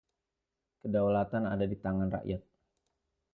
[0.81, 2.41] Kedaulatan ada di tangan rakyat.